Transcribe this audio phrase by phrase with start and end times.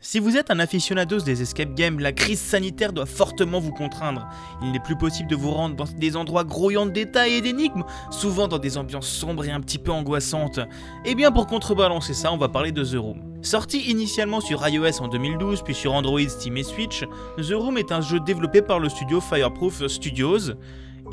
[0.00, 4.28] Si vous êtes un aficionados des escape games, la crise sanitaire doit fortement vous contraindre.
[4.62, 7.84] Il n'est plus possible de vous rendre dans des endroits grouillants de détails et d'énigmes,
[8.10, 10.60] souvent dans des ambiances sombres et un petit peu angoissantes.
[11.04, 13.22] Et bien pour contrebalancer ça, on va parler de The Room.
[13.42, 17.04] Sorti initialement sur iOS en 2012, puis sur Android, Steam et Switch,
[17.38, 20.52] The Room est un jeu développé par le studio Fireproof Studios.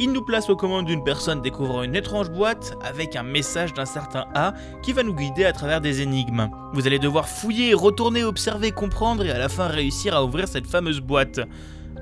[0.02, 3.84] Il nous place aux commandes d'une personne découvrant une étrange boîte avec un message d'un
[3.84, 6.50] certain A qui va nous guider à travers des énigmes.
[6.71, 10.68] Vous allez devoir fouiller, retourner, observer, comprendre et à la fin réussir à ouvrir cette
[10.68, 11.41] fameuse boîte.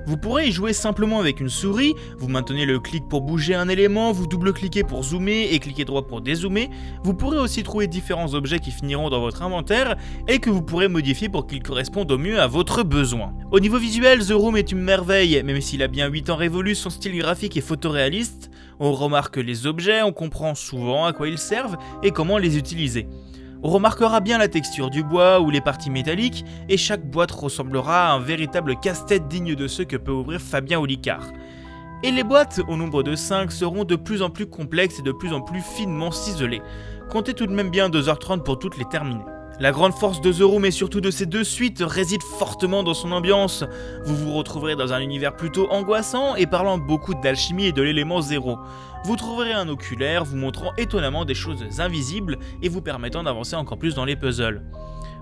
[0.06, 3.68] Vous pourrez y jouer simplement avec une souris, vous maintenez le clic pour bouger un
[3.68, 6.70] élément, vous double-cliquez pour zoomer et cliquez droit pour dézoomer.
[7.04, 10.88] Vous pourrez aussi trouver différents objets qui finiront dans votre inventaire et que vous pourrez
[10.88, 13.34] modifier pour qu'ils correspondent au mieux à votre besoin.
[13.52, 16.74] Au niveau visuel, The Room est une merveille, même s'il a bien 8 ans révolu,
[16.74, 18.50] son style graphique est photoréaliste.
[18.80, 23.08] On remarque les objets, on comprend souvent à quoi ils servent et comment les utiliser.
[23.62, 28.10] On remarquera bien la texture du bois ou les parties métalliques, et chaque boîte ressemblera
[28.10, 31.32] à un véritable casse-tête digne de ceux que peut ouvrir Fabien Olicard.
[32.04, 35.10] Et les boîtes, au nombre de 5, seront de plus en plus complexes et de
[35.10, 36.62] plus en plus finement ciselées.
[37.10, 39.24] Comptez tout de même bien 2h30 pour toutes les terminer.
[39.60, 42.94] La grande force de The Room et surtout de ces deux suites réside fortement dans
[42.94, 43.64] son ambiance.
[44.04, 48.20] Vous vous retrouverez dans un univers plutôt angoissant et parlant beaucoup d'alchimie et de l'élément
[48.20, 48.56] zéro.
[49.04, 53.78] Vous trouverez un oculaire vous montrant étonnamment des choses invisibles et vous permettant d'avancer encore
[53.78, 54.62] plus dans les puzzles.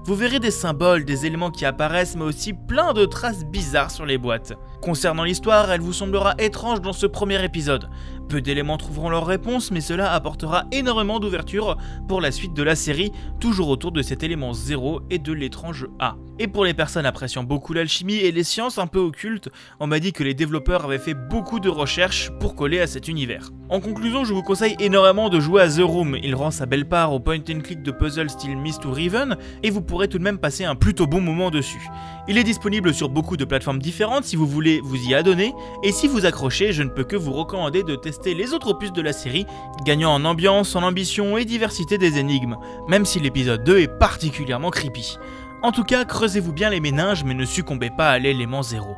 [0.06, 4.06] Vous verrez des symboles, des éléments qui apparaissent, mais aussi plein de traces bizarres sur
[4.06, 4.52] les boîtes.
[4.80, 7.90] Concernant l'histoire, elle vous semblera étrange dans ce premier épisode.
[8.28, 12.76] Peu d'éléments trouveront leur réponse, mais cela apportera énormément d'ouverture pour la suite de la
[12.76, 16.14] série, toujours autour de cet élément 0 et de l'étrange A.
[16.38, 19.48] Et pour les personnes appréciant beaucoup l'alchimie et les sciences un peu occultes,
[19.80, 23.08] on m'a dit que les développeurs avaient fait beaucoup de recherches pour coller à cet
[23.08, 23.50] univers.
[23.68, 26.86] En conclusion, je vous conseille énormément de jouer à The Room, il rend sa belle
[26.86, 30.18] part au point and click de puzzle style Mist ou Riven, et vous pourrez tout
[30.18, 31.82] de même passer un plutôt bon moment dessus.
[32.28, 35.90] Il est disponible sur beaucoup de plateformes différentes si vous voulez vous y adonner, et
[35.90, 39.02] si vous accrochez, je ne peux que vous recommander de tester les autres opus de
[39.02, 39.46] la série,
[39.84, 44.70] gagnant en ambiance, en ambition et diversité des énigmes, même si l'épisode 2 est particulièrement
[44.70, 45.18] creepy.
[45.62, 48.96] En tout cas, creusez-vous bien les méninges mais ne succombez pas à l'élément zéro.